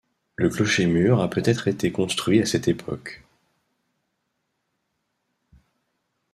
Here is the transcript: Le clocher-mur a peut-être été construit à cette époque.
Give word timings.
Le 0.35 0.49
clocher-mur 0.49 1.21
a 1.21 1.29
peut-être 1.29 1.67
été 1.67 1.91
construit 1.91 2.41
à 2.41 2.47
cette 2.47 2.67
époque. 2.67 3.21